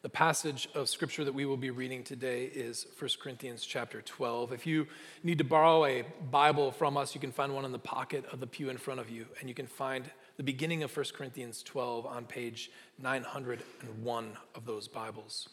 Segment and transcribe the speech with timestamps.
[0.00, 4.52] The passage of scripture that we will be reading today is 1 Corinthians chapter 12.
[4.52, 4.86] If you
[5.24, 8.38] need to borrow a Bible from us, you can find one in the pocket of
[8.38, 11.64] the pew in front of you, and you can find the beginning of 1 Corinthians
[11.64, 15.48] 12 on page 901 of those Bibles.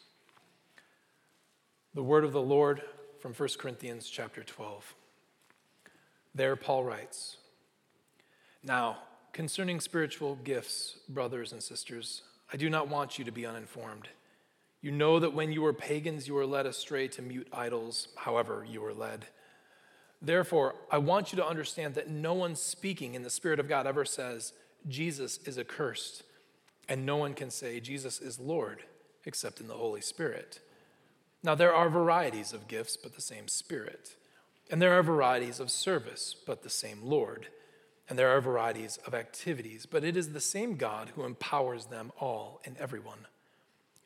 [1.96, 2.84] The word of the Lord
[3.20, 4.93] from 1 Corinthians chapter 12.
[6.36, 7.38] There, Paul writes
[8.64, 9.00] Now,
[9.34, 12.21] concerning spiritual gifts, brothers and sisters,
[12.54, 14.07] I do not want you to be uninformed.
[14.86, 18.64] You know that when you were pagans, you were led astray to mute idols, however,
[18.70, 19.26] you were led.
[20.22, 23.88] Therefore, I want you to understand that no one speaking in the Spirit of God
[23.88, 24.54] ever says,
[24.88, 26.22] Jesus is accursed,
[26.88, 28.84] and no one can say, Jesus is Lord,
[29.26, 30.59] except in the Holy Spirit.
[31.42, 34.16] Now, there are varieties of gifts, but the same Spirit.
[34.70, 37.48] And there are varieties of service, but the same Lord.
[38.08, 42.12] And there are varieties of activities, but it is the same God who empowers them
[42.20, 43.26] all and everyone.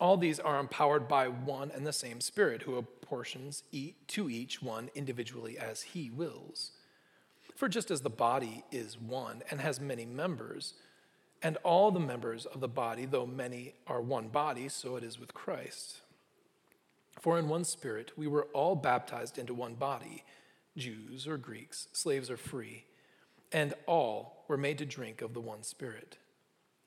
[0.00, 3.62] All these are empowered by one and the same Spirit, who apportions
[4.08, 6.72] to each one individually as he wills.
[7.54, 10.72] For just as the body is one and has many members,
[11.42, 15.20] and all the members of the body, though many are one body, so it is
[15.20, 16.00] with Christ.
[17.18, 20.24] For in one Spirit we were all baptized into one body,
[20.78, 22.84] Jews or Greeks, slaves or free,
[23.52, 26.16] and all were made to drink of the one Spirit.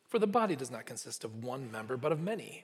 [0.08, 2.64] For the body does not consist of one member, but of many.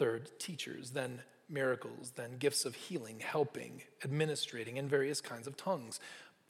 [0.00, 6.00] Third, teachers, then miracles, then gifts of healing, helping, administrating, and various kinds of tongues.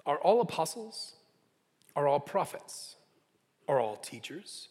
[0.07, 1.15] Are all apostles?
[1.97, 2.95] Are all prophets?
[3.67, 4.69] Are all teachers?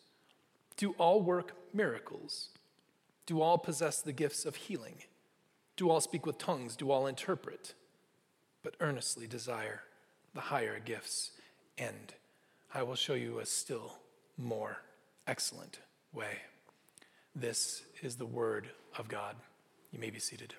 [0.78, 2.52] Do all work miracles?
[3.26, 5.04] Do all possess the gifts of healing?
[5.76, 6.78] Do all speak with tongues?
[6.78, 7.74] Do all interpret?
[8.64, 9.82] But earnestly desire
[10.34, 11.32] the higher gifts,
[11.78, 12.14] and
[12.74, 13.98] I will show you a still
[14.38, 14.78] more
[15.28, 15.80] excellent
[16.14, 16.38] way.
[17.36, 19.36] This is the word of God.
[19.92, 20.54] You may be seated.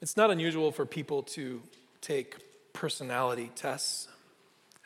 [0.00, 1.60] It's not unusual for people to
[2.00, 2.36] take
[2.72, 4.08] personality tests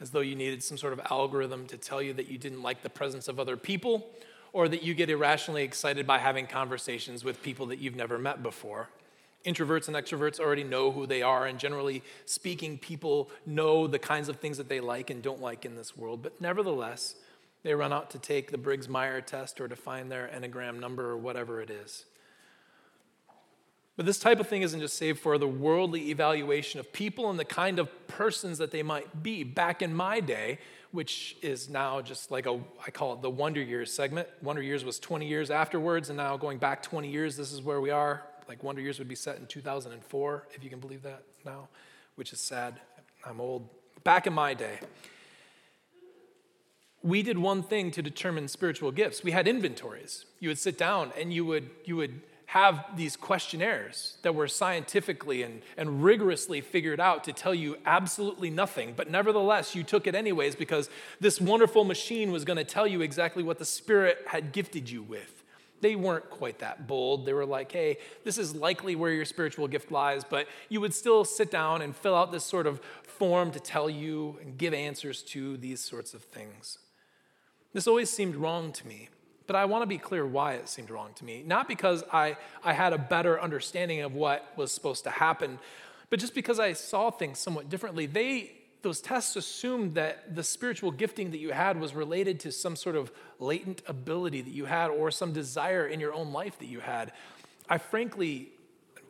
[0.00, 2.82] as though you needed some sort of algorithm to tell you that you didn't like
[2.82, 4.08] the presence of other people
[4.52, 8.42] or that you get irrationally excited by having conversations with people that you've never met
[8.42, 8.88] before.
[9.44, 14.28] Introverts and extroverts already know who they are, and generally speaking, people know the kinds
[14.28, 16.22] of things that they like and don't like in this world.
[16.22, 17.16] But nevertheless,
[17.64, 21.10] they run out to take the Briggs Meyer test or to find their Enneagram number
[21.10, 22.04] or whatever it is.
[23.96, 27.38] But this type of thing isn't just saved for the worldly evaluation of people and
[27.38, 29.44] the kind of persons that they might be.
[29.44, 30.58] Back in my day,
[30.92, 34.28] which is now just like a, I call it the Wonder Years segment.
[34.40, 37.80] Wonder Years was 20 years afterwards, and now going back 20 years, this is where
[37.80, 41.22] we are like Wonder Years would be set in 2004, if you can believe that
[41.44, 41.68] now,
[42.16, 42.80] which is sad.
[43.24, 43.68] I'm old.
[44.04, 44.80] Back in my day,
[47.02, 49.22] we did one thing to determine spiritual gifts.
[49.22, 50.24] We had inventories.
[50.40, 55.42] You would sit down and you would, you would have these questionnaires that were scientifically
[55.42, 58.92] and, and rigorously figured out to tell you absolutely nothing.
[58.94, 63.00] But nevertheless, you took it anyways because this wonderful machine was going to tell you
[63.00, 65.41] exactly what the Spirit had gifted you with.
[65.82, 67.26] They weren't quite that bold.
[67.26, 70.94] They were like, hey, this is likely where your spiritual gift lies, but you would
[70.94, 74.72] still sit down and fill out this sort of form to tell you and give
[74.72, 76.78] answers to these sorts of things.
[77.72, 79.08] This always seemed wrong to me,
[79.48, 81.42] but I want to be clear why it seemed wrong to me.
[81.44, 85.58] Not because I, I had a better understanding of what was supposed to happen,
[86.10, 88.06] but just because I saw things somewhat differently.
[88.06, 88.52] They,
[88.82, 92.96] those tests assumed that the spiritual gifting that you had was related to some sort
[92.96, 96.80] of latent ability that you had or some desire in your own life that you
[96.80, 97.12] had.
[97.68, 98.50] I frankly,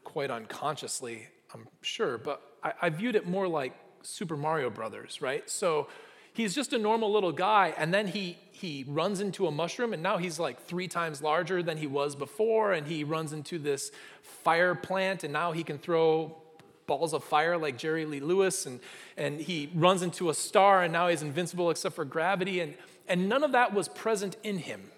[0.05, 3.73] quite unconsciously, I'm sure, but I, I viewed it more like
[4.03, 5.49] Super Mario Brothers, right?
[5.49, 5.89] So
[6.33, 10.03] he's just a normal little guy and then he he runs into a mushroom and
[10.03, 13.91] now he's like three times larger than he was before and he runs into this
[14.23, 16.42] fire plant and now he can throw
[16.87, 18.81] balls of fire like jerry lee lewis and,
[19.17, 22.75] and he runs into a star and now he's invincible except for gravity and,
[23.09, 24.91] and none of that was present in him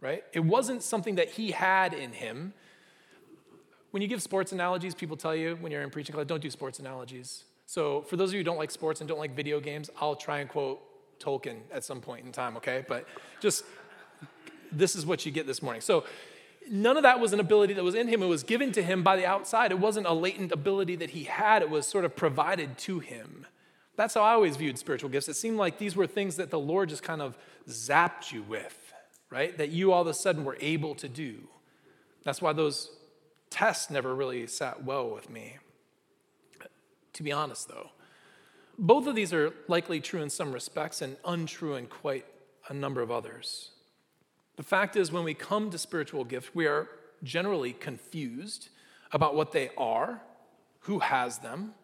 [0.00, 2.52] right it wasn't something that he had in him
[3.90, 6.50] when you give sports analogies people tell you when you're in preaching class don't do
[6.50, 9.58] sports analogies so, for those of you who don't like sports and don't like video
[9.58, 10.80] games, I'll try and quote
[11.18, 12.84] Tolkien at some point in time, okay?
[12.86, 13.06] But
[13.40, 13.64] just
[14.70, 15.80] this is what you get this morning.
[15.80, 16.04] So,
[16.70, 18.22] none of that was an ability that was in him.
[18.22, 19.70] It was given to him by the outside.
[19.70, 23.46] It wasn't a latent ability that he had, it was sort of provided to him.
[23.96, 25.28] That's how I always viewed spiritual gifts.
[25.28, 27.36] It seemed like these were things that the Lord just kind of
[27.68, 28.92] zapped you with,
[29.30, 29.56] right?
[29.58, 31.36] That you all of a sudden were able to do.
[32.24, 32.90] That's why those
[33.50, 35.58] tests never really sat well with me
[37.14, 37.90] to be honest, though.
[38.78, 42.26] Both of these are likely true in some respects and untrue in quite
[42.68, 43.70] a number of others.
[44.62, 46.88] The fact is, when we come to spiritual gifts, we are
[47.24, 48.68] generally confused
[49.10, 50.22] about what they are,
[50.82, 51.74] who has them,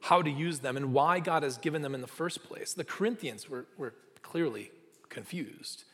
[0.00, 2.72] how to use them, and why God has given them in the first place.
[2.72, 3.92] The Corinthians were, were
[4.22, 4.70] clearly
[5.10, 5.84] confused.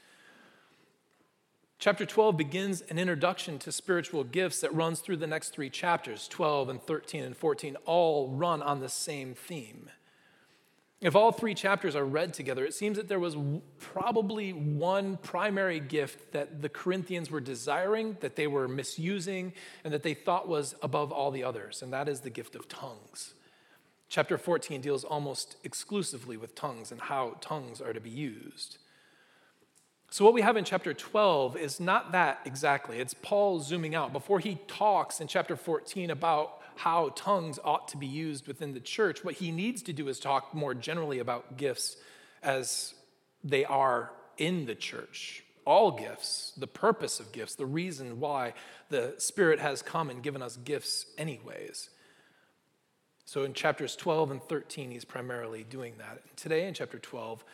[1.80, 6.28] Chapter 12 begins an introduction to spiritual gifts that runs through the next three chapters
[6.28, 9.90] 12 and 13 and 14, all run on the same theme.
[11.00, 13.36] If all three chapters are read together, it seems that there was
[13.78, 19.52] probably one primary gift that the Corinthians were desiring, that they were misusing,
[19.84, 22.68] and that they thought was above all the others, and that is the gift of
[22.68, 23.34] tongues.
[24.08, 28.78] Chapter 14 deals almost exclusively with tongues and how tongues are to be used.
[30.10, 32.98] So, what we have in chapter 12 is not that exactly.
[32.98, 34.12] It's Paul zooming out.
[34.12, 38.80] Before he talks in chapter 14 about how tongues ought to be used within the
[38.80, 41.96] church, what he needs to do is talk more generally about gifts
[42.42, 42.94] as
[43.44, 45.44] they are in the church.
[45.66, 48.54] All gifts, the purpose of gifts, the reason why
[48.88, 51.90] the Spirit has come and given us gifts, anyways.
[53.26, 56.22] So, in chapters 12 and 13, he's primarily doing that.
[56.26, 57.44] And today, in chapter 12,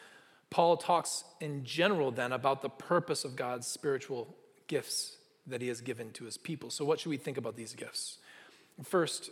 [0.55, 4.37] Paul talks in general then about the purpose of God's spiritual
[4.69, 5.17] gifts
[5.49, 6.71] that he has given to his people.
[6.71, 8.19] So, what should we think about these gifts?
[8.85, 9.31] First,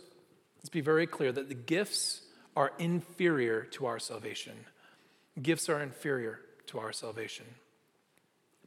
[0.57, 2.23] let's be very clear that the gifts
[2.57, 4.65] are inferior to our salvation.
[5.41, 7.45] Gifts are inferior to our salvation.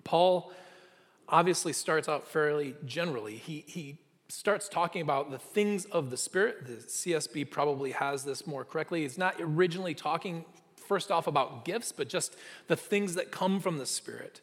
[0.02, 0.50] Paul
[1.28, 3.36] obviously starts out fairly generally.
[3.36, 6.64] He, he starts talking about the things of the Spirit.
[6.64, 9.02] The CSB probably has this more correctly.
[9.02, 10.46] He's not originally talking
[10.86, 12.36] first off about gifts, but just
[12.68, 14.40] the things that come from the Spirit.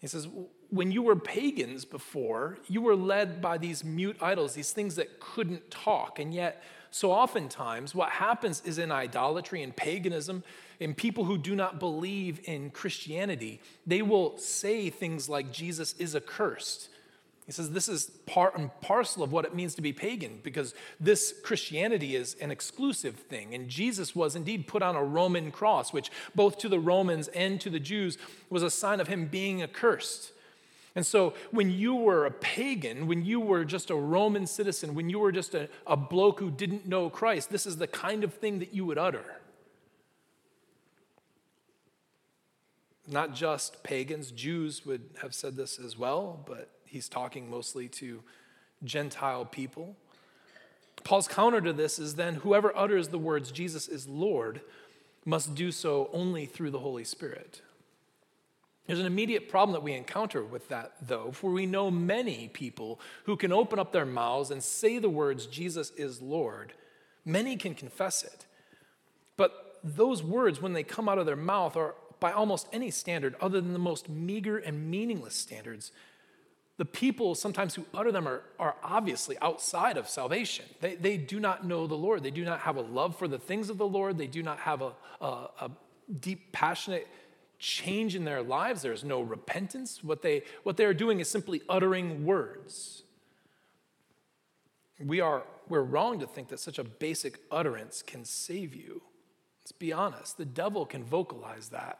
[0.00, 0.28] He says,
[0.70, 5.20] when you were pagans before, you were led by these mute idols, these things that
[5.20, 6.18] couldn't talk.
[6.18, 10.42] And yet, so oftentimes, what happens is in idolatry and paganism,
[10.78, 16.16] in people who do not believe in Christianity, they will say things like Jesus is
[16.16, 16.88] accursed.
[17.50, 20.72] He says this is part and parcel of what it means to be pagan because
[21.00, 23.56] this Christianity is an exclusive thing.
[23.56, 27.60] And Jesus was indeed put on a Roman cross, which both to the Romans and
[27.60, 28.18] to the Jews
[28.50, 30.30] was a sign of him being accursed.
[30.94, 35.10] And so when you were a pagan, when you were just a Roman citizen, when
[35.10, 38.32] you were just a, a bloke who didn't know Christ, this is the kind of
[38.32, 39.24] thing that you would utter.
[43.08, 48.22] Not just pagans, Jews would have said this as well, but he's talking mostly to
[48.84, 49.96] Gentile people.
[51.04, 54.60] Paul's counter to this is then whoever utters the words Jesus is Lord
[55.24, 57.62] must do so only through the Holy Spirit.
[58.86, 62.98] There's an immediate problem that we encounter with that, though, for we know many people
[63.24, 66.72] who can open up their mouths and say the words, Jesus is Lord.
[67.24, 68.46] Many can confess it.
[69.36, 73.34] But those words, when they come out of their mouth, are by almost any standard
[73.40, 75.92] other than the most meager and meaningless standards,
[76.80, 80.64] the people sometimes who utter them are, are obviously outside of salvation.
[80.80, 82.22] They, they do not know the Lord.
[82.22, 84.16] They do not have a love for the things of the Lord.
[84.16, 85.70] They do not have a, a, a
[86.20, 87.06] deep, passionate
[87.58, 88.80] change in their lives.
[88.80, 90.02] There's no repentance.
[90.02, 93.02] What they, what they are doing is simply uttering words.
[94.98, 99.02] We are, we're wrong to think that such a basic utterance can save you.
[99.60, 100.38] Let's be honest.
[100.38, 101.98] The devil can vocalize that.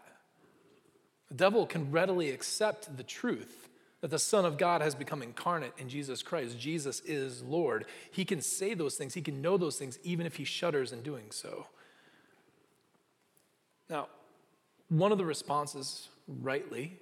[1.29, 3.67] The devil can readily accept the truth
[4.01, 6.59] that the Son of God has become incarnate in Jesus Christ.
[6.59, 7.85] Jesus is Lord.
[8.11, 11.03] He can say those things, he can know those things, even if he shudders in
[11.03, 11.67] doing so.
[13.89, 14.09] Now,
[14.89, 16.99] one of the responses, rightly,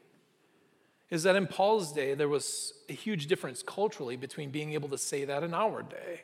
[1.11, 4.99] is that in Paul's day, there was a huge difference culturally between being able to
[4.99, 6.23] say that in our day.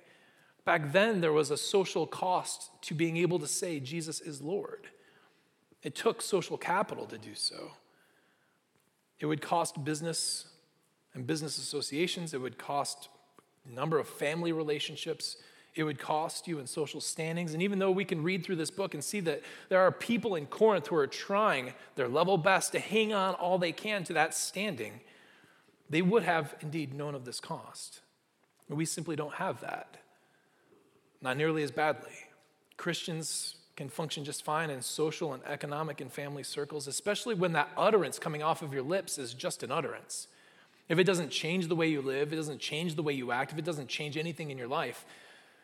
[0.64, 4.88] Back then, there was a social cost to being able to say Jesus is Lord.
[5.82, 7.72] It took social capital to do so.
[9.20, 10.46] It would cost business
[11.14, 13.08] and business associations, it would cost
[13.68, 15.36] a number of family relationships,
[15.74, 17.52] it would cost you in social standings.
[17.54, 20.36] And even though we can read through this book and see that there are people
[20.36, 24.12] in Corinth who are trying their level best to hang on all they can to
[24.12, 25.00] that standing,
[25.90, 28.00] they would have indeed known of this cost.
[28.68, 29.98] We simply don't have that.
[31.20, 32.12] Not nearly as badly.
[32.76, 37.68] Christians can function just fine in social and economic and family circles, especially when that
[37.76, 40.28] utterance coming off of your lips is just an utterance.
[40.88, 43.52] If it doesn't change the way you live, it doesn't change the way you act,
[43.52, 45.06] if it doesn't change anything in your life,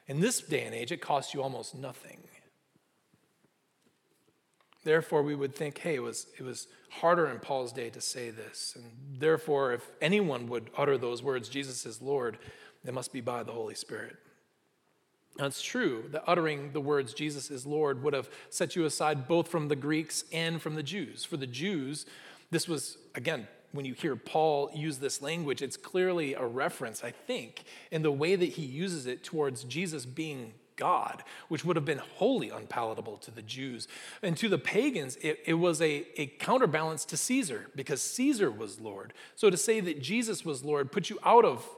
[0.06, 2.18] in this day and age, it costs you almost nothing.
[4.82, 8.30] Therefore, we would think, hey, it was, it was harder in Paul's day to say
[8.30, 8.72] this.
[8.76, 12.38] And therefore, if anyone would utter those words, Jesus is Lord,
[12.84, 14.16] it must be by the Holy Spirit.
[15.38, 19.28] Now, it's true that uttering the words Jesus is Lord would have set you aside
[19.28, 21.24] both from the Greeks and from the Jews.
[21.24, 22.06] For the Jews,
[22.50, 27.10] this was, again, when you hear Paul use this language, it's clearly a reference, I
[27.10, 31.84] think, in the way that he uses it towards Jesus being God, which would have
[31.84, 33.86] been wholly unpalatable to the Jews.
[34.22, 38.80] And to the pagans, it, it was a, a counterbalance to Caesar because Caesar was
[38.80, 39.12] Lord.
[39.36, 41.68] So to say that Jesus was Lord puts you out of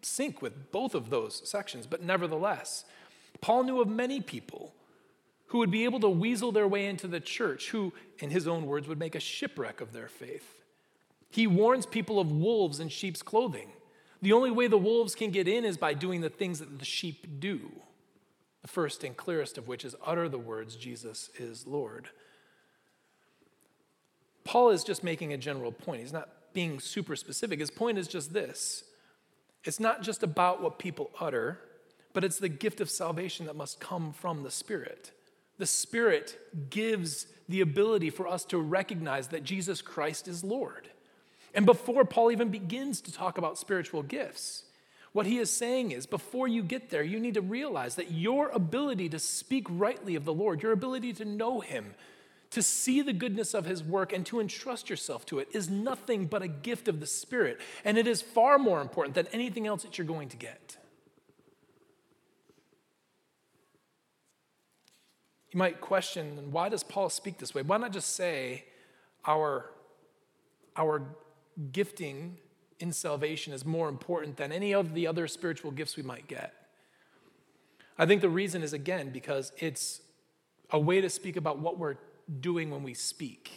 [0.00, 1.86] sync with both of those sections.
[1.86, 2.84] But nevertheless,
[3.40, 4.72] Paul knew of many people
[5.48, 8.66] who would be able to weasel their way into the church, who, in his own
[8.66, 10.55] words, would make a shipwreck of their faith.
[11.36, 13.68] He warns people of wolves in sheep's clothing.
[14.22, 16.84] The only way the wolves can get in is by doing the things that the
[16.86, 17.60] sheep do.
[18.62, 22.08] The first and clearest of which is utter the words, Jesus is Lord.
[24.44, 26.00] Paul is just making a general point.
[26.00, 27.60] He's not being super specific.
[27.60, 28.84] His point is just this
[29.62, 31.60] it's not just about what people utter,
[32.14, 35.12] but it's the gift of salvation that must come from the Spirit.
[35.58, 36.38] The Spirit
[36.70, 40.88] gives the ability for us to recognize that Jesus Christ is Lord.
[41.56, 44.64] And before Paul even begins to talk about spiritual gifts,
[45.12, 48.50] what he is saying is before you get there, you need to realize that your
[48.50, 51.94] ability to speak rightly of the Lord, your ability to know him,
[52.50, 56.26] to see the goodness of his work, and to entrust yourself to it is nothing
[56.26, 57.58] but a gift of the Spirit.
[57.86, 60.76] And it is far more important than anything else that you're going to get.
[65.52, 67.62] You might question why does Paul speak this way?
[67.62, 68.66] Why not just say
[69.24, 69.70] our,
[70.76, 71.02] our
[71.72, 72.38] gifting
[72.78, 76.52] in salvation is more important than any of the other spiritual gifts we might get.
[77.98, 80.02] I think the reason is again because it's
[80.70, 81.96] a way to speak about what we're
[82.40, 83.50] doing when we speak.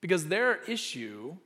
[0.00, 1.36] Because their issue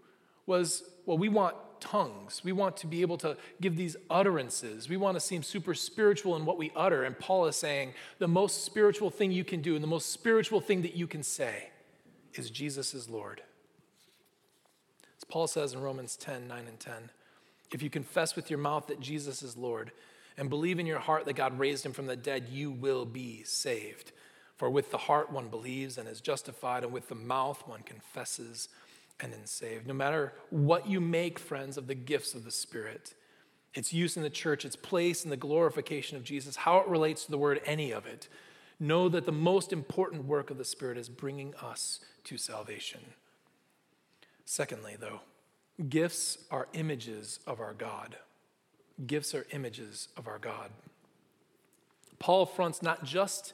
[0.46, 2.42] was well, we want tongues.
[2.44, 4.88] We want to be able to give these utterances.
[4.88, 7.02] We want to seem super spiritual in what we utter.
[7.02, 10.60] And Paul is saying the most spiritual thing you can do and the most spiritual
[10.60, 11.70] thing that you can say
[12.34, 13.42] is Jesus is Lord.
[15.32, 16.92] Paul says in Romans 10 9 and 10
[17.70, 19.90] if you confess with your mouth that Jesus is Lord
[20.36, 23.42] and believe in your heart that God raised him from the dead, you will be
[23.44, 24.12] saved.
[24.58, 28.68] For with the heart one believes and is justified, and with the mouth one confesses
[29.20, 29.86] and is saved.
[29.86, 33.14] No matter what you make, friends, of the gifts of the Spirit,
[33.72, 37.24] its use in the church, its place in the glorification of Jesus, how it relates
[37.24, 38.28] to the word, any of it,
[38.78, 43.00] know that the most important work of the Spirit is bringing us to salvation.
[44.44, 45.20] Secondly, though,
[45.88, 48.16] gifts are images of our God.
[49.06, 50.70] Gifts are images of our God.
[52.18, 53.52] Paul fronts not just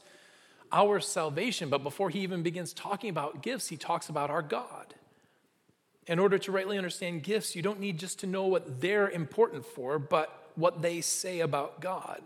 [0.72, 4.94] our salvation, but before he even begins talking about gifts, he talks about our God.
[6.06, 9.64] In order to rightly understand gifts, you don't need just to know what they're important
[9.64, 12.20] for, but what they say about God.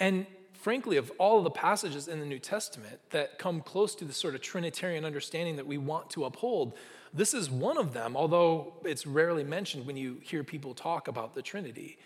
[0.00, 4.12] And frankly, of all the passages in the New Testament that come close to the
[4.12, 6.74] sort of Trinitarian understanding that we want to uphold,
[7.14, 11.34] this is one of them, although it's rarely mentioned when you hear people talk about
[11.34, 11.98] the Trinity.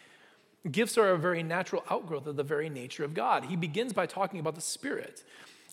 [0.70, 3.44] Gifts are a very natural outgrowth of the very nature of God.
[3.44, 5.22] He begins by talking about the Spirit.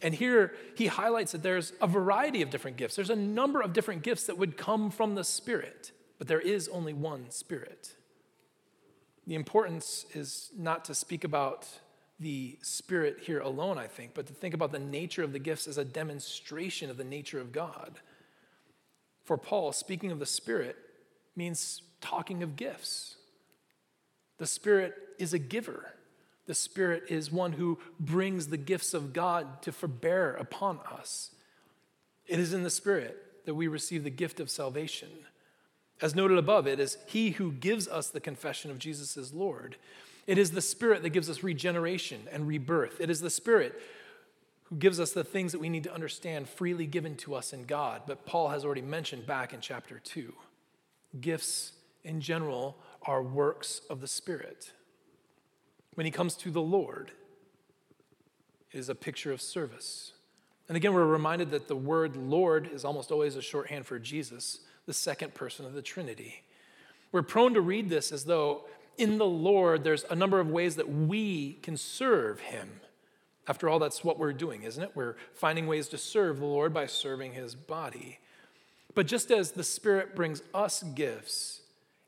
[0.04, 2.96] And here he highlights that there's a variety of different gifts.
[2.96, 6.68] There's a number of different gifts that would come from the Spirit, but there is
[6.68, 7.96] only one Spirit.
[9.26, 11.68] The importance is not to speak about
[12.20, 15.68] the Spirit here alone, I think, but to think about the nature of the gifts
[15.68, 18.00] as a demonstration of the nature of God.
[19.24, 20.76] For Paul, speaking of the Spirit
[21.36, 23.16] means talking of gifts.
[24.38, 25.94] The Spirit is a giver.
[26.46, 31.32] The Spirit is one who brings the gifts of God to forbear upon us.
[32.28, 35.10] It is in the Spirit that we receive the gift of salvation.
[36.02, 39.78] As noted above, it is He who gives us the confession of Jesus as Lord.
[40.28, 43.00] It is the Spirit that gives us regeneration and rebirth.
[43.00, 43.80] It is the Spirit
[44.74, 47.64] who gives us the things that we need to understand freely given to us in
[47.64, 48.02] God.
[48.08, 50.34] But Paul has already mentioned back in chapter 2.
[51.22, 54.72] Gifts in general are works of the Spirit.
[55.94, 57.12] When he comes to the Lord,
[58.72, 60.14] it is a picture of service.
[60.68, 64.62] And again, we're reminded that the word Lord is almost always a shorthand for Jesus,
[64.88, 66.42] the second person of the Trinity.
[67.12, 68.64] We're prone to read this as though
[68.98, 72.80] in the Lord there's a number of ways that we can serve him.
[73.48, 74.92] After all, that's what we're doing, isn't it?
[74.96, 78.20] We're finding ways to serve the Lord by serving his body.
[78.96, 81.62] But just as the Spirit brings us gifts,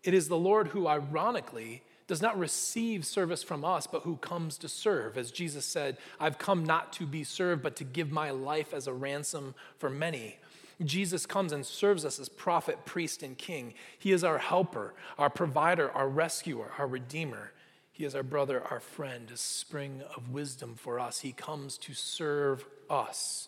[0.03, 4.57] it is the Lord who, ironically, does not receive service from us, but who comes
[4.59, 5.17] to serve.
[5.17, 8.87] As Jesus said, I've come not to be served, but to give my life as
[8.87, 10.37] a ransom for many.
[10.83, 13.73] Jesus comes and serves us as prophet, priest, and king.
[13.97, 17.51] He is our helper, our provider, our rescuer, our redeemer.
[17.95, 21.21] He is our brother, our friend, a spring of wisdom for us.
[21.21, 23.47] He comes to serve us.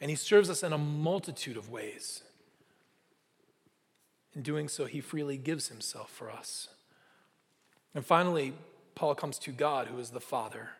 [0.00, 2.24] And he serves us in a multitude of ways.
[4.34, 6.66] In doing so, he freely gives himself for us.
[7.94, 8.52] And finally,
[8.96, 10.70] Paul comes to God, who is the Father,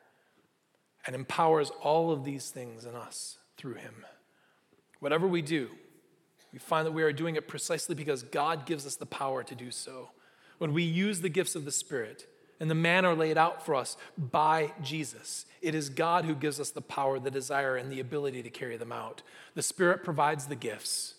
[1.07, 4.05] and empowers all of these things in us through him.
[4.99, 5.71] Whatever we do,
[6.53, 9.55] we find that we are doing it precisely because God gives us the power to
[9.55, 10.11] do so.
[10.59, 12.27] When we use the gifts of the Spirit
[12.61, 16.71] and the manner laid out for us by Jesus, it is God who gives us
[16.71, 19.23] the power, the desire, and the ability to carry them out.
[19.55, 21.15] The Spirit provides the gifts,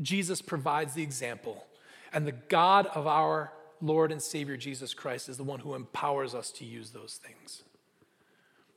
[0.00, 1.66] Jesus provides the example,
[2.12, 6.34] and the God of our Lord and Savior Jesus Christ is the one who empowers
[6.34, 7.62] us to use those things.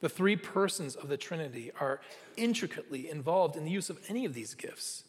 [0.02, 2.02] The three persons of the Trinity are
[2.36, 5.04] intricately involved in the use of any of these gifts.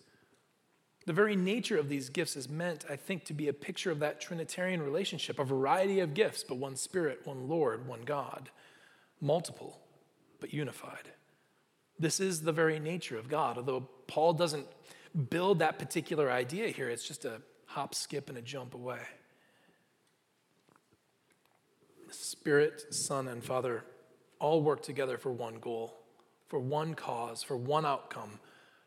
[1.09, 4.01] The very nature of these gifts is meant, I think, to be a picture of
[4.01, 8.51] that Trinitarian relationship a variety of gifts, but one Spirit, one Lord, one God,
[9.18, 9.81] multiple,
[10.38, 11.12] but unified.
[11.99, 14.66] This is the very nature of God, although Paul doesn't
[15.31, 19.01] build that particular idea here, it's just a hop, skip, and a jump away.
[22.11, 23.83] Spirit, Son, and Father
[24.40, 25.97] all work together for one goal,
[26.49, 28.40] for one cause, for one outcome,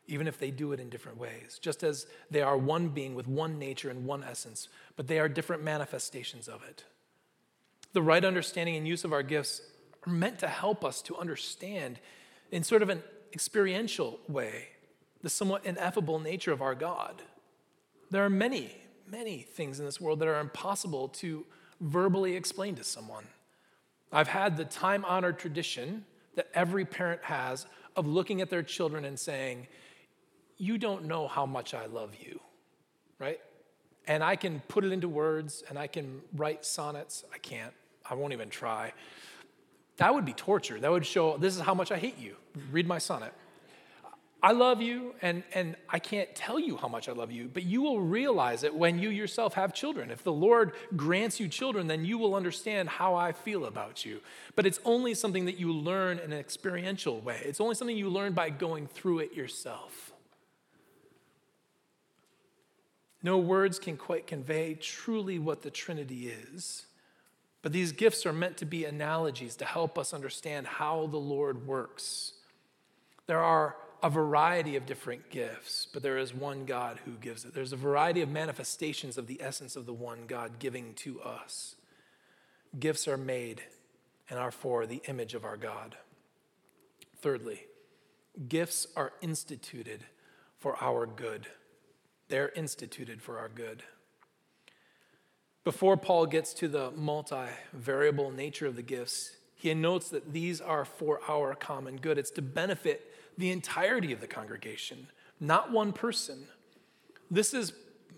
[0.08, 1.60] even if they do it in different ways.
[1.62, 5.30] Just as they are one being with one nature and one essence, but they are
[5.30, 6.84] different manifestations of it.
[7.94, 9.62] The right understanding and use of our gifts
[10.06, 12.00] are meant to help us to understand
[12.52, 14.70] in sort of an experiential way
[15.22, 17.22] the somewhat ineffable nature of our God.
[18.10, 18.76] There are many,
[19.10, 21.46] many things in this world that are impossible to
[21.80, 23.26] verbally explain to someone.
[24.12, 29.06] I've had the time honored tradition that every parent has of looking at their children
[29.06, 29.68] and saying,
[30.62, 32.40] You don't know how much I love you,
[33.18, 33.40] right?
[34.06, 37.26] And I can put it into words and I can write sonnets.
[37.34, 37.74] I can't,
[38.08, 38.94] I won't even try.
[39.98, 40.80] That would be torture.
[40.80, 42.36] That would show, This is how much I hate you.
[42.72, 43.34] Read my sonnet.
[44.44, 47.64] I love you, and, and I can't tell you how much I love you, but
[47.64, 50.10] you will realize it when you yourself have children.
[50.10, 54.20] If the Lord grants you children, then you will understand how I feel about you.
[54.56, 58.10] But it's only something that you learn in an experiential way, it's only something you
[58.10, 60.11] learn by going through it yourself.
[63.24, 66.86] No words can quite convey truly what the Trinity is.
[67.62, 71.68] But these gifts are meant to be analogies to help us understand how the Lord
[71.68, 72.34] works.
[73.28, 77.54] There are a variety of different gifts, but there is one God who gives it.
[77.54, 81.76] There's a variety of manifestations of the essence of the one God giving to us.
[82.80, 83.62] Gifts are made
[84.28, 85.98] and are for the image of our God.
[87.20, 87.68] Thirdly,
[88.48, 90.06] gifts are instituted
[90.58, 91.46] for our good.
[92.32, 93.84] They're instituted for our good.
[95.66, 100.86] Before Paul gets to the multivariable nature of the gifts, He notes that these are
[100.86, 102.18] for our common good.
[102.18, 105.08] It's to benefit the entirety of the congregation,
[105.42, 106.46] not one person.
[107.30, 107.74] This is,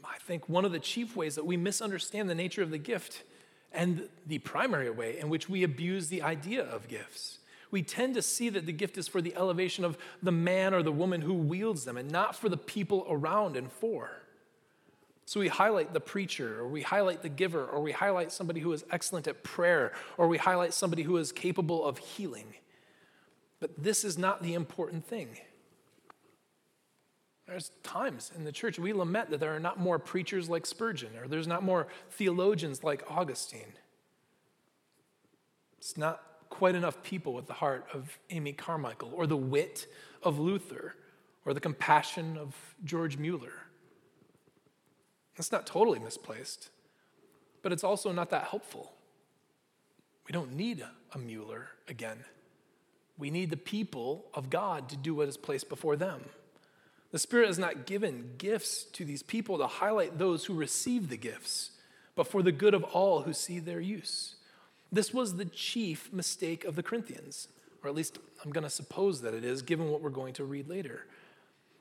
[0.06, 3.23] I think, one of the chief ways that we misunderstand the nature of the gift
[3.71, 7.39] and the primary way in which we abuse the idea of gifts.
[7.73, 10.83] We tend to see that the gift is for the elevation of the man or
[10.83, 14.21] the woman who wields them and not for the people around and for.
[15.25, 18.71] So we highlight the preacher, or we highlight the giver, or we highlight somebody who
[18.73, 22.53] is excellent at prayer, or we highlight somebody who is capable of healing.
[23.59, 25.29] But this is not the important thing.
[27.47, 31.17] There's times in the church we lament that there are not more preachers like Spurgeon,
[31.19, 33.73] or there's not more theologians like Augustine.
[35.79, 36.21] It's not
[36.54, 39.88] quite enough people with the heart of Amy Carmichael, or the wit
[40.22, 40.96] of Luther,
[41.46, 43.63] or the compassion of George Mueller.
[45.36, 46.70] That's not totally misplaced,
[47.63, 48.94] but it's also not that helpful.
[50.28, 52.24] We don't need a Mueller again.
[53.18, 56.26] We need the people of God to do what is placed before them.
[57.10, 61.18] The Spirit has not given gifts to these people to highlight those who receive the
[61.18, 61.72] gifts,
[62.16, 64.36] but for the good of all who see their use.
[64.93, 67.47] This was the chief mistake of the Corinthians,
[67.84, 70.43] or at least I'm going to suppose that it is, given what we're going to
[70.43, 71.08] read later.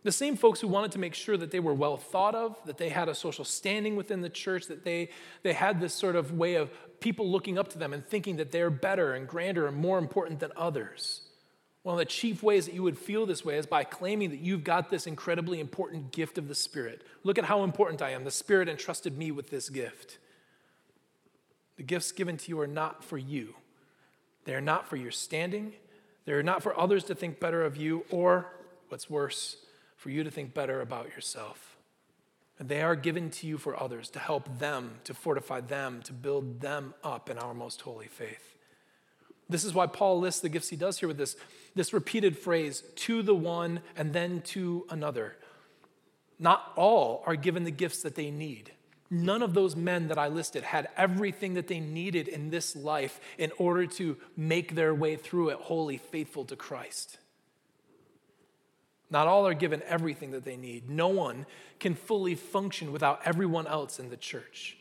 [0.02, 2.78] The same folks who wanted to make sure that they were well thought of, that
[2.78, 5.10] they had a social standing within the church, that they,
[5.42, 6.70] they had this sort of way of
[7.00, 10.40] people looking up to them and thinking that they're better and grander and more important
[10.40, 11.20] than others.
[11.82, 14.40] One of the chief ways that you would feel this way is by claiming that
[14.40, 17.02] you've got this incredibly important gift of the Spirit.
[17.24, 18.24] Look at how important I am.
[18.24, 20.16] The Spirit entrusted me with this gift.
[21.76, 23.54] The gifts given to you are not for you,
[24.44, 25.72] they are not for your standing,
[26.24, 28.46] they are not for others to think better of you, or
[28.88, 29.56] what's worse,
[29.96, 31.76] for you to think better about yourself.
[32.58, 36.12] And they are given to you for others to help them, to fortify them, to
[36.12, 38.56] build them up in our most holy faith.
[39.48, 41.36] This is why Paul lists the gifts he does here with this,
[41.74, 45.36] this repeated phrase to the one and then to another.
[46.38, 48.72] Not all are given the gifts that they need.
[49.14, 53.20] None of those men that I listed had everything that they needed in this life
[53.36, 57.18] in order to make their way through it wholly faithful to Christ.
[59.10, 60.88] Not all are given everything that they need.
[60.88, 61.44] No one
[61.78, 64.78] can fully function without everyone else in the church.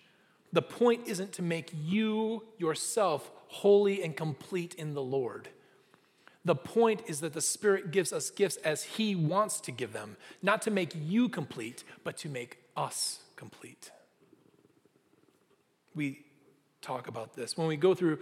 [0.54, 5.50] The point isn't to make you yourself holy and complete in the Lord.
[6.46, 10.16] The point is that the Spirit gives us gifts as He wants to give them,
[10.42, 13.92] not to make you complete, but to make us complete.
[15.96, 16.26] We
[16.82, 17.58] talk about this.
[17.58, 18.20] When we go through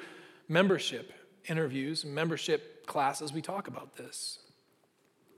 [0.47, 1.13] membership
[1.47, 4.39] interviews, membership classes, we talk about this.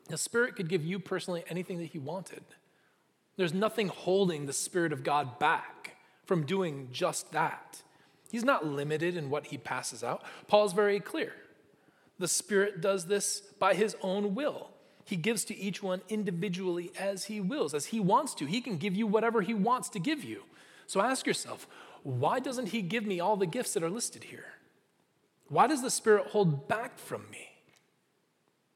[0.10, 2.44] The Spirit could give you personally anything that He wanted.
[3.38, 7.82] There's nothing holding the Spirit of God back from doing just that.
[8.30, 10.24] He's not limited in what He passes out.
[10.48, 11.34] Paul's very clear.
[12.20, 14.70] The Spirit does this by His own will.
[15.06, 18.46] He gives to each one individually as He wills, as He wants to.
[18.46, 20.44] He can give you whatever He wants to give you.
[20.88, 21.68] So ask yourself,
[22.04, 24.46] why doesn't He give me all the gifts that are listed here?
[25.50, 27.50] Why does the Spirit hold back from me?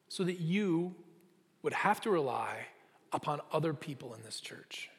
[0.07, 0.95] So that you
[1.63, 2.67] would have to rely
[3.11, 4.89] upon other people in this church.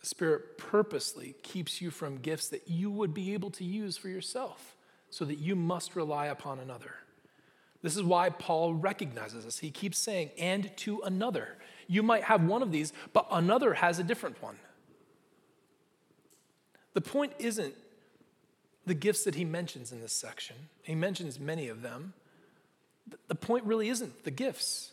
[0.00, 4.08] The Spirit purposely keeps you from gifts that you would be able to use for
[4.08, 4.76] yourself
[5.10, 6.94] so that you must rely upon another.
[7.82, 9.58] This is why Paul recognizes this.
[9.58, 11.56] He keeps saying, and to another.
[11.88, 14.56] You might have one of these, but another has a different one.
[16.94, 17.74] The point isn't
[18.86, 22.14] the gifts that he mentions in this section, he mentions many of them.
[23.26, 24.92] The point really isn't the gifts.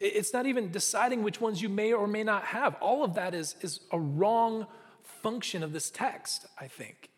[0.00, 2.74] It's not even deciding which ones you may or may not have.
[2.76, 4.66] All of that is, is a wrong
[5.02, 7.10] function of this text, I think.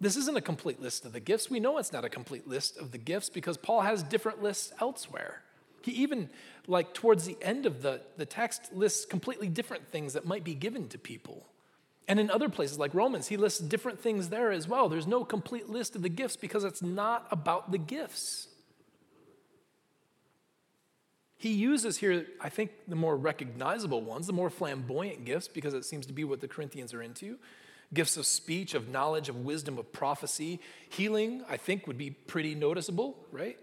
[0.00, 1.50] This isn't a complete list of the gifts.
[1.50, 4.72] We know it's not a complete list of the gifts because Paul has different lists
[4.80, 5.42] elsewhere.
[5.82, 6.28] He even,
[6.66, 10.54] like towards the end of the, the text, lists completely different things that might be
[10.54, 11.46] given to people.
[12.08, 14.88] And in other places, like Romans, he lists different things there as well.
[14.88, 18.48] There's no complete list of the gifts because it's not about the gifts.
[21.38, 25.84] He uses here, I think, the more recognizable ones, the more flamboyant gifts, because it
[25.84, 27.36] seems to be what the Corinthians are into.
[27.92, 30.60] Gifts of speech, of knowledge, of wisdom, of prophecy.
[30.88, 33.58] Healing, I think, would be pretty noticeable, right?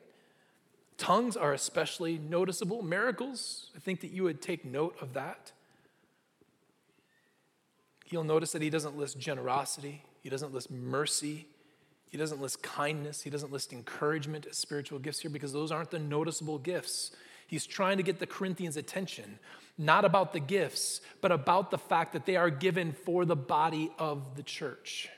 [0.98, 2.84] Tongues are especially noticeable.
[2.84, 5.52] Miracles, I think that you would take note of that.
[8.14, 11.48] You'll notice that he doesn't list generosity, he doesn't list mercy,
[12.12, 15.90] he doesn't list kindness, he doesn't list encouragement as spiritual gifts here because those aren't
[15.90, 17.10] the noticeable gifts.
[17.48, 19.40] He's trying to get the Corinthians' attention,
[19.80, 23.92] not about the gifts, but about the fact that they are given for the body
[23.98, 25.10] of the church.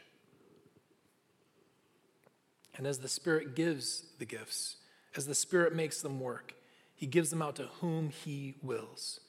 [2.78, 4.78] And as the Spirit gives the gifts,
[5.18, 6.56] as the Spirit makes them work,
[6.96, 9.20] He gives them out to whom He wills.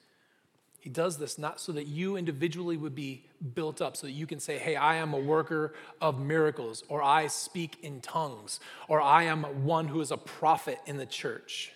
[0.86, 3.24] He does this not so that you individually would be
[3.56, 7.02] built up, so that you can say, Hey, I am a worker of miracles, or
[7.02, 11.72] I speak in tongues, or I am one who is a prophet in the church.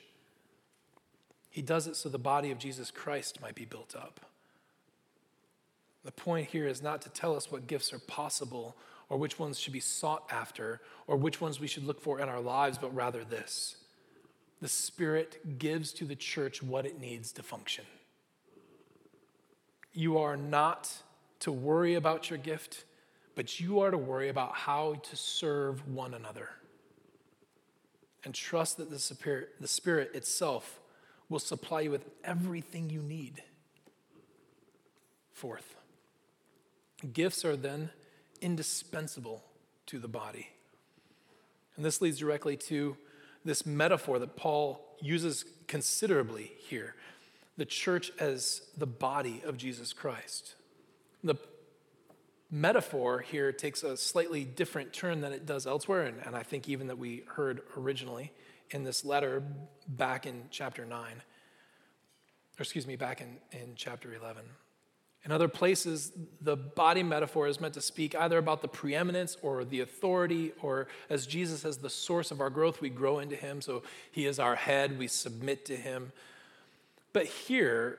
[1.49, 4.20] He does it so the body of Jesus Christ might be built up.
[6.05, 8.77] The point here is not to tell us what gifts are possible
[9.09, 12.29] or which ones should be sought after or which ones we should look for in
[12.29, 13.75] our lives, but rather this
[14.61, 17.85] the Spirit gives to the church what it needs to function.
[19.92, 20.92] You are not
[21.40, 22.85] to worry about your gift,
[23.35, 26.50] but you are to worry about how to serve one another.
[28.24, 30.79] And trust that the Spirit, the Spirit itself
[31.29, 33.42] will supply you with everything you need.
[35.33, 35.74] Fourth,
[37.12, 37.90] gifts are then
[38.42, 39.42] indispensable
[39.87, 40.48] to the body.
[41.76, 42.96] And this leads directly to
[43.44, 46.94] this metaphor that Paul uses considerably here
[47.61, 50.55] the church as the body of Jesus Christ.
[51.23, 51.35] The
[52.51, 56.70] metaphor here takes a slightly different turn than it does elsewhere, and, and I think
[56.70, 58.33] even that we heard originally
[58.70, 59.42] in this letter
[59.87, 61.16] back in chapter 9, or
[62.59, 64.42] excuse me, back in, in chapter 11.
[65.27, 69.66] In other places, the body metaphor is meant to speak either about the preeminence or
[69.66, 73.61] the authority, or as Jesus as the source of our growth, we grow into him.
[73.61, 76.12] So he is our head, we submit to him.
[77.12, 77.99] But here,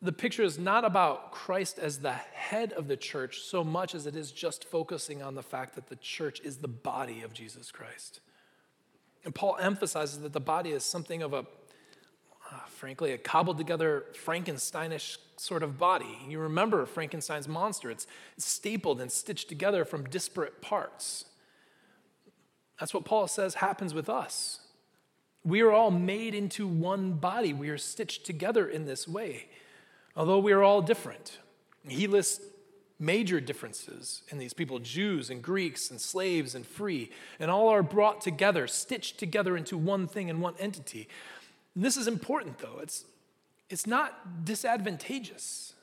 [0.00, 4.06] the picture is not about Christ as the head of the church so much as
[4.06, 7.70] it is just focusing on the fact that the church is the body of Jesus
[7.70, 8.20] Christ.
[9.24, 14.06] And Paul emphasizes that the body is something of a, uh, frankly, a cobbled together
[14.12, 16.18] Frankensteinish sort of body.
[16.28, 18.06] You remember Frankenstein's monster, it's,
[18.36, 21.24] it's stapled and stitched together from disparate parts.
[22.78, 24.60] That's what Paul says happens with us.
[25.44, 27.52] We are all made into one body.
[27.52, 29.48] We are stitched together in this way,
[30.16, 31.38] although we are all different.
[31.86, 32.44] He lists
[32.98, 37.82] major differences in these people Jews and Greeks and slaves and free, and all are
[37.82, 41.08] brought together, stitched together into one thing and one entity.
[41.74, 42.80] And this is important, though.
[42.82, 43.04] It's,
[43.70, 45.74] it's not disadvantageous.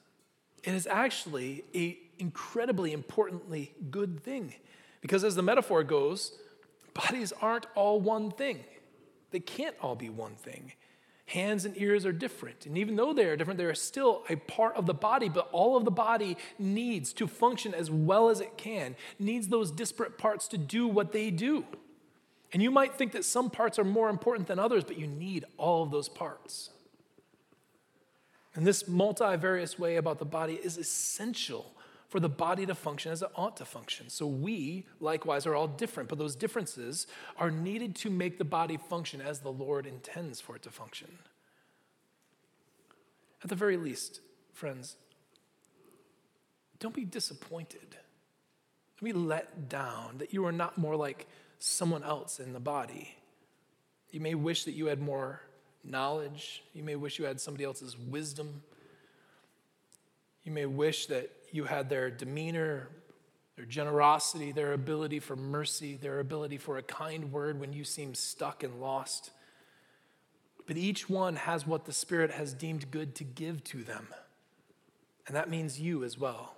[0.64, 4.56] It is actually an incredibly importantly good thing.
[5.00, 6.34] Because as the metaphor goes,
[6.94, 8.64] bodies aren't all one thing.
[9.36, 10.72] They can't all be one thing.
[11.26, 12.66] Hands and ears are different.
[12.66, 15.50] And even though they are different, they are still a part of the body, but
[15.52, 20.18] all of the body needs to function as well as it can, needs those disparate
[20.18, 21.66] parts to do what they do.
[22.54, 25.44] And you might think that some parts are more important than others, but you need
[25.58, 26.70] all of those parts.
[28.54, 31.75] And this multivarious way about the body is essential
[32.16, 34.08] for the body to function as it ought to function.
[34.08, 38.78] So we, likewise, are all different, but those differences are needed to make the body
[38.78, 41.10] function as the Lord intends for it to function.
[43.44, 44.22] At the very least,
[44.54, 44.96] friends,
[46.80, 47.98] don't be disappointed.
[49.02, 51.28] Don't be let down that you are not more like
[51.60, 53.14] someone else in the body.
[54.12, 55.42] You may wish that you had more
[55.84, 56.64] knowledge.
[56.74, 58.64] You may wish you had somebody else's wisdom.
[60.46, 62.90] You may wish that you had their demeanor,
[63.56, 68.14] their generosity, their ability for mercy, their ability for a kind word when you seem
[68.14, 69.32] stuck and lost.
[70.68, 74.08] But each one has what the Spirit has deemed good to give to them.
[75.28, 76.56] And that means you as well.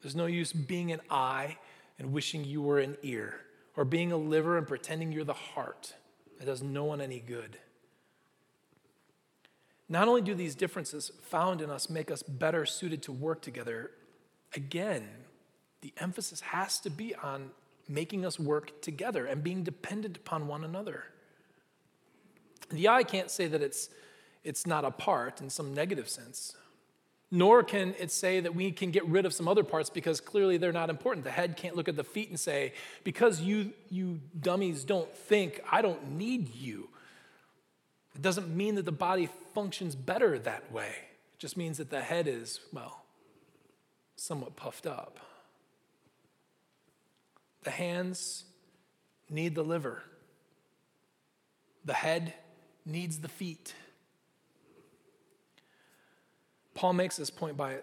[0.00, 1.58] There's no use being an eye
[1.98, 3.34] and wishing you were an ear,
[3.76, 5.94] or being a liver and pretending you're the heart.
[6.40, 7.58] It does no one any good.
[9.90, 13.90] Not only do these differences found in us make us better suited to work together,
[14.54, 15.06] again,
[15.80, 17.50] the emphasis has to be on
[17.88, 21.04] making us work together and being dependent upon one another.
[22.70, 23.90] The eye can't say that it's,
[24.44, 26.54] it's not a part in some negative sense,
[27.32, 30.56] nor can it say that we can get rid of some other parts because clearly
[30.56, 31.24] they're not important.
[31.24, 35.60] The head can't look at the feet and say, because you, you dummies don't think,
[35.68, 36.88] I don't need you.
[38.14, 40.94] It doesn't mean that the body functions better that way.
[41.34, 43.04] It just means that the head is, well,
[44.16, 45.18] somewhat puffed up.
[47.62, 48.44] The hands
[49.28, 50.02] need the liver,
[51.84, 52.34] the head
[52.84, 53.74] needs the feet.
[56.74, 57.80] Paul makes this point by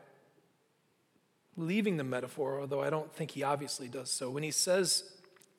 [1.56, 5.04] leaving the metaphor, although I don't think he obviously does so, when he says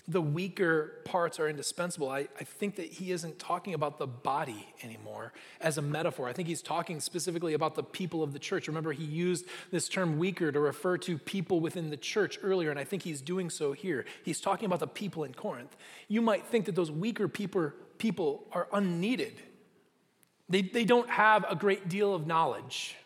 [0.08, 4.66] the weaker parts are indispensable, I, I think that he isn't talking about the body
[4.82, 6.26] anymore as a metaphor.
[6.26, 8.68] I think he's talking specifically about the people of the church.
[8.68, 12.78] Remember, he used this term weaker to refer to people within the church earlier, and
[12.78, 14.06] I think he's doing so here.
[14.24, 15.76] He's talking about the people in Corinth.
[16.08, 19.34] You might think that those weaker people, people are unneeded,
[20.48, 22.96] they, they don't have a great deal of knowledge.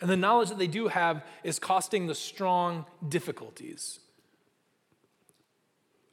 [0.00, 4.00] And the knowledge that they do have is costing the strong difficulties.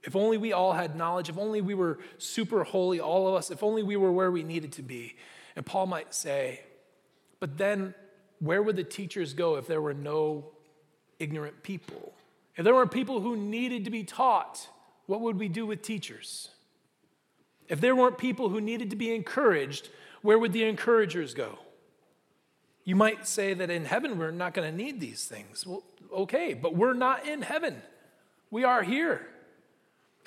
[0.04, 3.52] If only we all had knowledge, if only we were super holy, all of us,
[3.52, 5.16] if only we were where we needed to be.
[5.56, 6.62] And Paul might say,
[7.40, 7.94] but then
[8.40, 10.46] where would the teachers go if there were no
[11.20, 12.14] ignorant people?
[12.56, 14.68] If there weren't people who needed to be taught,
[15.06, 16.50] what would we do with teachers?
[17.68, 19.90] If there weren't people who needed to be encouraged,
[20.22, 21.60] where would the encouragers go?
[22.84, 25.68] You might say that in heaven we're not going to need these things.
[25.68, 27.82] Well, okay, but we're not in heaven.
[28.50, 29.28] We are here.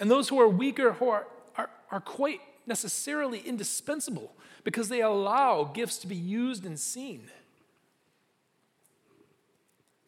[0.02, 4.32] And those who are weaker who are, are, are quite necessarily indispensable
[4.64, 7.30] because they allow gifts to be used and seen.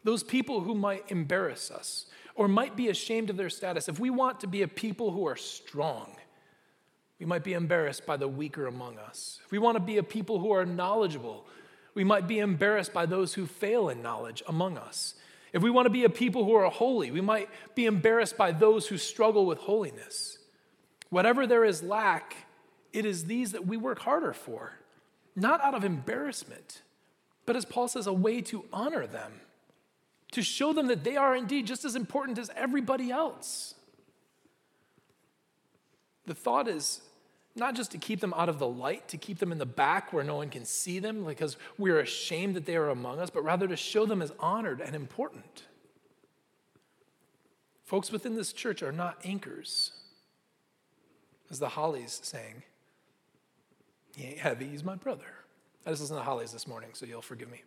[0.02, 4.10] Those people who might embarrass us or might be ashamed of their status, if we
[4.10, 6.16] want to be a people who are strong,
[7.20, 9.38] we might be embarrassed by the weaker among us.
[9.44, 11.46] If we want to be a people who are knowledgeable,
[11.94, 15.14] we might be embarrassed by those who fail in knowledge among us.
[15.54, 18.50] If we want to be a people who are holy, we might be embarrassed by
[18.50, 20.38] those who struggle with holiness.
[21.10, 22.34] Whatever there is lack,
[22.92, 24.80] it is these that we work harder for,
[25.36, 26.82] not out of embarrassment,
[27.46, 29.40] but as Paul says, a way to honor them,
[30.32, 33.74] to show them that they are indeed just as important as everybody else.
[36.26, 37.00] The thought is
[37.56, 40.12] not just to keep them out of the light, to keep them in the back
[40.12, 43.44] where no one can see them because we're ashamed that they are among us, but
[43.44, 45.64] rather to show them as honored and important.
[47.84, 49.92] Folks within this church are not anchors,
[51.50, 52.62] as the Hollies sang.
[54.16, 55.26] He ain't heavy, he's my brother.
[55.86, 57.62] I just listened to Hollies this morning, so you'll forgive me.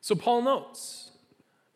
[0.00, 1.10] So Paul notes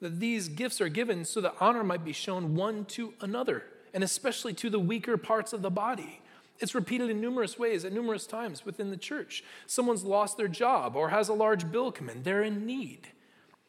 [0.00, 4.02] that these gifts are given so that honor might be shown one to another, and
[4.02, 6.22] especially to the weaker parts of the body.
[6.60, 9.44] It's repeated in numerous ways at numerous times within the church.
[9.66, 13.08] Someone's lost their job or has a large bill come in, they're in need.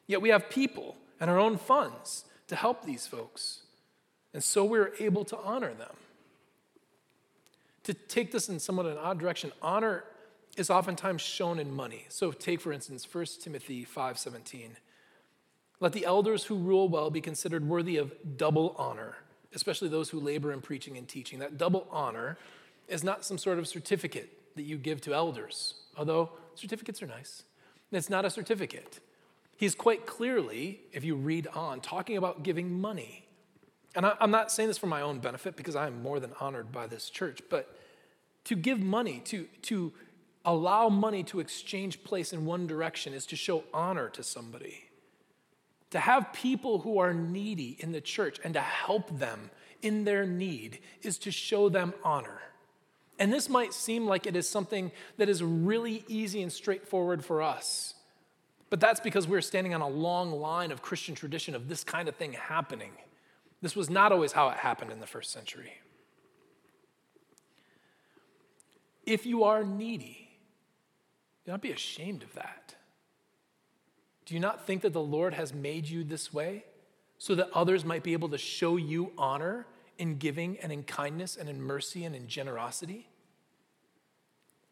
[0.07, 3.61] Yet we have people and our own funds to help these folks.
[4.33, 5.95] And so we're able to honor them.
[7.83, 10.03] To take this in somewhat an odd direction, honor
[10.57, 12.05] is oftentimes shown in money.
[12.09, 14.77] So take for instance 1 Timothy 5:17.
[15.79, 19.15] Let the elders who rule well be considered worthy of double honor,
[19.53, 21.39] especially those who labor in preaching and teaching.
[21.39, 22.37] That double honor
[22.89, 27.43] is not some sort of certificate that you give to elders, although certificates are nice.
[27.91, 28.99] It's not a certificate.
[29.57, 33.25] He's quite clearly, if you read on, talking about giving money.
[33.95, 36.31] And I, am not saying this for my own benefit because I am more than
[36.39, 37.75] honored by this church, but
[38.45, 39.91] to give money, to, to
[40.45, 44.85] allow money to exchange place in one direction is to show honor to somebody.
[45.91, 49.49] To have people who are needy in the church and to help them
[49.81, 52.41] in their need is to show them honor.
[53.19, 57.41] And this might seem like it is something that is really easy and straightforward for
[57.41, 57.93] us.
[58.69, 62.07] But that's because we're standing on a long line of Christian tradition of this kind
[62.07, 62.91] of thing happening.
[63.61, 65.73] This was not always how it happened in the first century.
[69.05, 70.29] If you are needy,
[71.45, 72.75] do not be ashamed of that.
[74.25, 76.63] Do you not think that the Lord has made you this way
[77.17, 79.65] so that others might be able to show you honor
[79.97, 83.08] in giving and in kindness and in mercy and in generosity?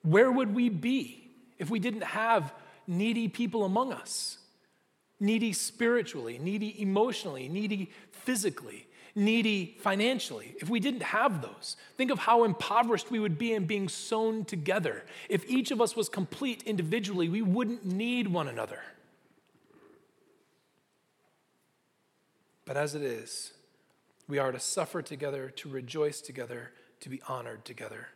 [0.03, 2.53] Where would we be if we didn't have
[2.87, 4.37] needy people among us?
[5.19, 10.55] Needy spiritually, needy emotionally, needy physically, needy financially.
[10.59, 14.45] If we didn't have those, think of how impoverished we would be in being sewn
[14.45, 15.03] together.
[15.27, 18.81] If each of us was complete individually, we wouldn't need one another.
[22.63, 23.53] But as it is,
[24.27, 28.09] we are to suffer together, to rejoice together, to be honored together.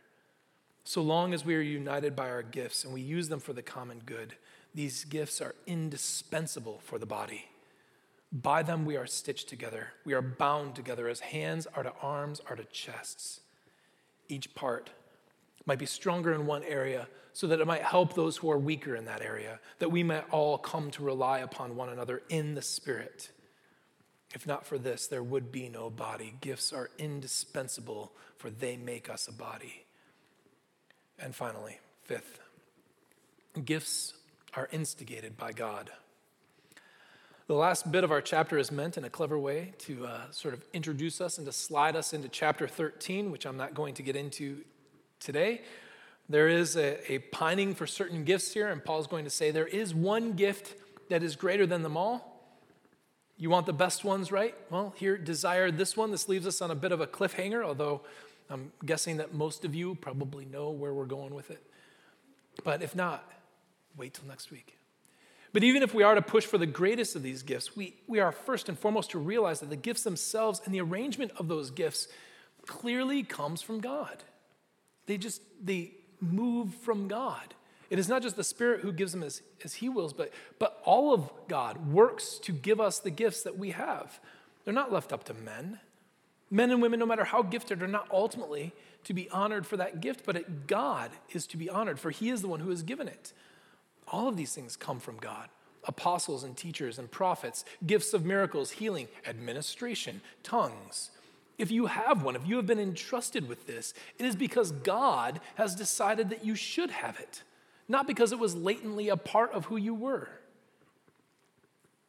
[0.84, 3.62] So long as we are united by our gifts and we use them for the
[3.62, 4.34] common good,
[4.74, 7.46] these gifts are indispensable for the body.
[8.32, 9.88] By them we are stitched together.
[10.04, 13.40] We are bound together as hands are to arms, are to chests.
[14.28, 14.90] Each part
[15.66, 18.96] might be stronger in one area so that it might help those who are weaker
[18.96, 22.62] in that area, that we might all come to rely upon one another in the
[22.62, 23.30] Spirit.
[24.34, 26.34] If not for this, there would be no body.
[26.40, 29.84] Gifts are indispensable, for they make us a body.
[31.18, 32.40] And finally, fifth,
[33.64, 34.14] gifts
[34.54, 35.90] are instigated by God.
[37.48, 40.54] The last bit of our chapter is meant in a clever way to uh, sort
[40.54, 44.02] of introduce us and to slide us into chapter 13, which I'm not going to
[44.02, 44.58] get into
[45.20, 45.62] today.
[46.28, 49.66] There is a, a pining for certain gifts here, and Paul's going to say there
[49.66, 50.74] is one gift
[51.10, 52.32] that is greater than them all.
[53.36, 54.54] You want the best ones, right?
[54.70, 56.10] Well, here, desire this one.
[56.10, 58.02] This leaves us on a bit of a cliffhanger, although
[58.52, 61.62] I'm guessing that most of you probably know where we're going with it.
[62.64, 63.30] But if not,
[63.96, 64.76] wait till next week.
[65.52, 68.20] But even if we are to push for the greatest of these gifts, we, we
[68.20, 71.70] are first and foremost to realize that the gifts themselves and the arrangement of those
[71.70, 72.08] gifts
[72.66, 74.24] clearly comes from God.
[75.06, 77.54] They just, they move from God.
[77.90, 80.80] It is not just the Spirit who gives them as, as He wills, but, but
[80.84, 84.18] all of God works to give us the gifts that we have.
[84.64, 85.80] They're not left up to men.
[86.52, 88.74] Men and women, no matter how gifted, are not ultimately
[89.04, 92.28] to be honored for that gift, but it, God is to be honored, for He
[92.28, 93.32] is the one who has given it.
[94.06, 95.48] All of these things come from God
[95.84, 101.10] apostles and teachers and prophets, gifts of miracles, healing, administration, tongues.
[101.58, 105.40] If you have one, if you have been entrusted with this, it is because God
[105.56, 107.42] has decided that you should have it,
[107.88, 110.28] not because it was latently a part of who you were.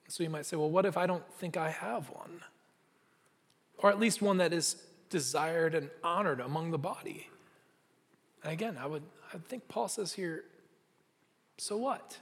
[0.08, 2.42] So you might say, well, what if I don't think I have one?
[3.84, 4.78] Or at least one that is
[5.10, 7.28] desired and honored among the body.
[8.44, 9.04] And again, I would
[9.34, 10.46] I think Paul says here,
[11.58, 12.18] so what?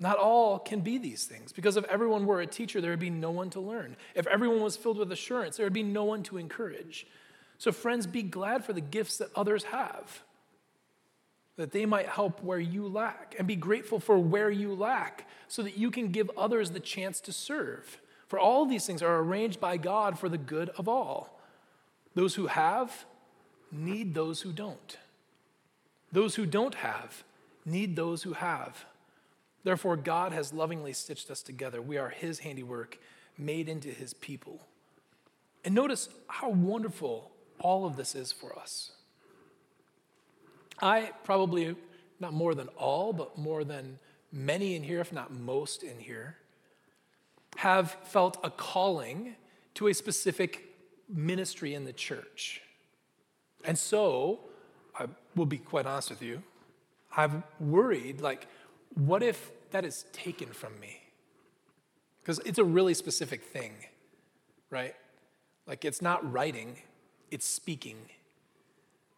[0.00, 3.10] Not all can be these things, because if everyone were a teacher, there would be
[3.10, 3.96] no one to learn.
[4.14, 7.06] If everyone was filled with assurance, there would be no one to encourage.
[7.58, 10.22] So, friends, be glad for the gifts that others have,
[11.56, 15.62] that they might help where you lack, and be grateful for where you lack, so
[15.62, 17.98] that you can give others the chance to serve.
[18.28, 21.38] For all these things are arranged by God for the good of all.
[22.14, 23.04] Those who have
[23.70, 24.98] need those who don't.
[26.12, 27.24] Those who don't have
[27.64, 28.84] need those who have.
[29.64, 31.82] Therefore, God has lovingly stitched us together.
[31.82, 32.98] We are His handiwork,
[33.36, 34.60] made into His people.
[35.64, 38.92] And notice how wonderful all of this is for us.
[40.80, 41.74] I probably,
[42.20, 43.98] not more than all, but more than
[44.32, 46.36] many in here, if not most in here,
[47.56, 49.36] have felt a calling
[49.74, 50.74] to a specific
[51.08, 52.62] ministry in the church.
[53.64, 54.40] And so,
[54.98, 56.42] I will be quite honest with you,
[57.16, 58.46] I've worried like,
[58.94, 61.00] what if that is taken from me?
[62.22, 63.72] Because it's a really specific thing,
[64.70, 64.94] right?
[65.66, 66.76] Like, it's not writing,
[67.30, 67.96] it's speaking.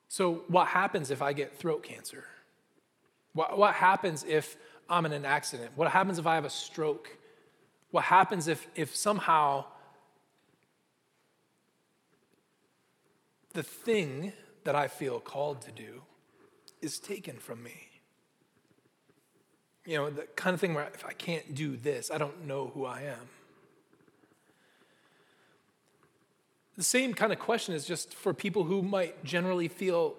[0.08, 2.24] So, what happens if I get throat cancer?
[3.34, 4.56] What, happens if
[4.90, 5.70] I'm in an accident?
[5.76, 7.16] What happens if I have a stroke?
[7.90, 9.64] What happens if, if somehow
[13.54, 14.32] the thing
[14.64, 16.02] that I feel called to do
[16.82, 17.88] is taken from me?
[19.86, 22.70] You know, the kind of thing where if I can't do this, I don't know
[22.74, 23.28] who I am.
[26.76, 30.14] The same kind of question is just for people who might generally feel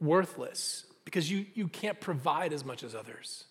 [0.00, 3.44] worthless because you, you can't provide as much as others.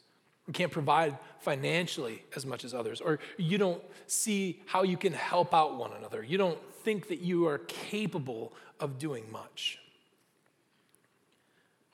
[0.47, 5.13] You can't provide financially as much as others, or you don't see how you can
[5.13, 6.23] help out one another.
[6.23, 9.79] You don't think that you are capable of doing much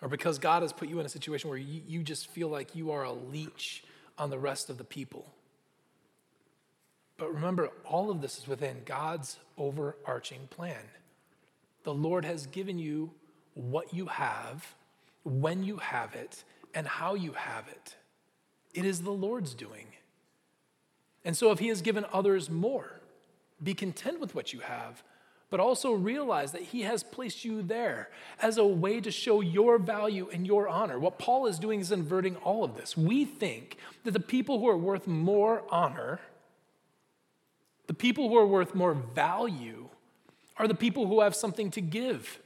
[0.04, 2.76] or because God has put you in a situation where you, you just feel like
[2.76, 3.86] you are a leech
[4.18, 5.34] on the rest of the people.
[7.18, 10.82] But remember, all of this is within God's overarching plan.
[11.84, 13.12] The Lord has given you
[13.54, 14.76] what you have,
[15.24, 16.44] when you have it,
[16.76, 17.96] and how you have it.
[18.74, 19.88] It is the Lord's doing.
[21.26, 23.00] And so, if He has given others more,
[23.62, 25.04] be content with what you have
[25.54, 28.10] but also realize that He has placed you there
[28.42, 30.98] as a way to show your value and your honor.
[30.98, 32.98] What Paul is doing is inverting all of this.
[32.98, 36.22] We think that the people who are worth more honor,
[37.86, 39.90] the people who are worth more value,
[40.58, 42.40] are the people who have something to give.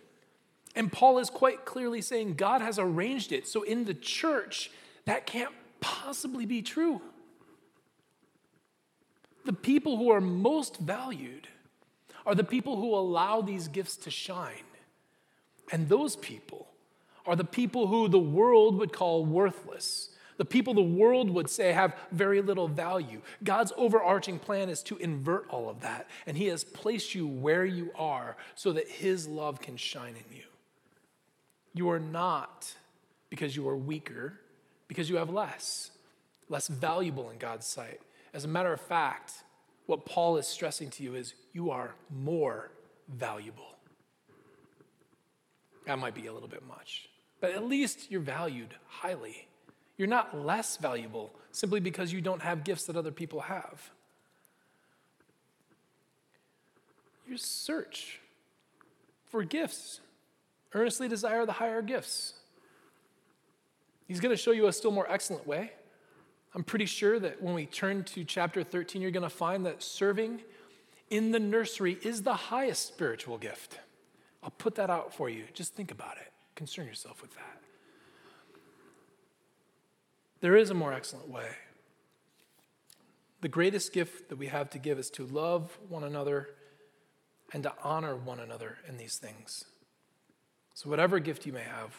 [0.75, 3.47] And Paul is quite clearly saying God has arranged it.
[3.47, 4.69] So in the church,
[5.05, 7.01] that can't possibly be true.
[9.45, 11.47] The people who are most valued
[12.25, 14.65] are the people who allow these gifts to shine.
[15.71, 16.67] And those people
[17.25, 21.73] are the people who the world would call worthless, the people the world would say
[21.73, 23.21] have very little value.
[23.43, 27.65] God's overarching plan is to invert all of that, and He has placed you where
[27.65, 30.43] you are so that His love can shine in you.
[31.73, 32.73] You are not
[33.29, 34.39] because you are weaker,
[34.87, 35.91] because you have less,
[36.49, 37.99] less valuable in God's sight.
[38.33, 39.33] As a matter of fact,
[39.85, 42.71] what Paul is stressing to you is you are more
[43.07, 43.75] valuable.
[45.85, 47.09] That might be a little bit much,
[47.39, 49.47] but at least you're valued highly.
[49.97, 53.89] You're not less valuable simply because you don't have gifts that other people have.
[57.27, 58.19] Your search
[59.29, 60.01] for gifts.
[60.73, 62.33] Earnestly desire the higher gifts.
[64.07, 65.71] He's going to show you a still more excellent way.
[66.55, 69.83] I'm pretty sure that when we turn to chapter 13, you're going to find that
[69.83, 70.41] serving
[71.09, 73.79] in the nursery is the highest spiritual gift.
[74.41, 75.43] I'll put that out for you.
[75.53, 76.31] Just think about it.
[76.55, 77.61] Concern yourself with that.
[80.39, 81.49] There is a more excellent way.
[83.41, 86.49] The greatest gift that we have to give is to love one another
[87.53, 89.65] and to honor one another in these things.
[90.73, 91.95] So, whatever gift you may have,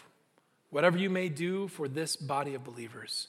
[0.70, 3.28] whatever you may do for this body of believers,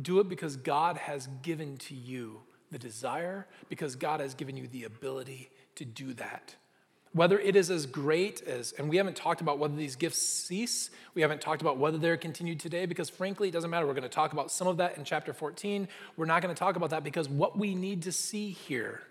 [0.00, 2.40] do it because God has given to you
[2.70, 6.56] the desire, because God has given you the ability to do that.
[7.12, 10.88] Whether it is as great as, and we haven't talked about whether these gifts cease,
[11.14, 13.86] we haven't talked about whether they're continued today, because frankly, it doesn't matter.
[13.86, 15.88] We're going to talk about some of that in chapter 14.
[16.16, 19.02] We're not going to talk about that because what we need to see here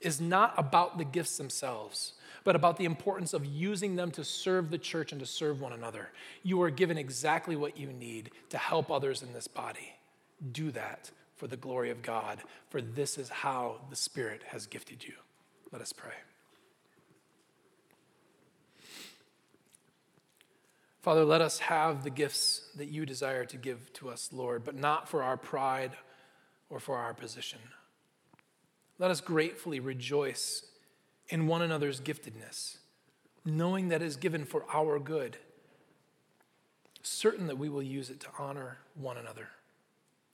[0.00, 2.12] is not about the gifts themselves,
[2.44, 5.72] but about the importance of using them to serve the church and to serve one
[5.72, 6.10] another.
[6.42, 9.94] You are given exactly what you need to help others in this body.
[10.52, 12.38] Do that for the glory of God,
[12.70, 15.14] for this is how the Spirit has gifted you.
[15.72, 16.14] Let us pray.
[21.00, 24.74] Father, let us have the gifts that you desire to give to us, Lord, but
[24.74, 25.92] not for our pride
[26.68, 27.60] or for our position.
[28.98, 30.64] Let us gratefully rejoice
[31.28, 32.78] in one another's giftedness,
[33.44, 35.36] knowing that is given for our good,
[37.02, 39.48] certain that we will use it to honor one another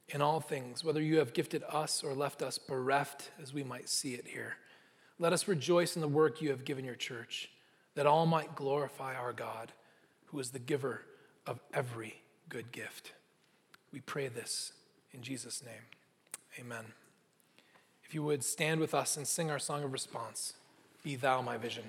[0.08, 3.88] in all things, whether you have gifted us or left us bereft, as we might
[3.88, 4.56] see it here.
[5.18, 7.50] Let us rejoice in the work you have given your church,
[7.94, 9.72] that all might glorify our God
[10.26, 11.02] who is the giver
[11.46, 13.12] of every good gift.
[13.92, 14.72] We pray this
[15.12, 15.84] in Jesus' name.
[16.58, 16.84] Amen.
[18.04, 20.54] If you would stand with us and sing our song of response,
[21.04, 21.84] Be Thou My Vision.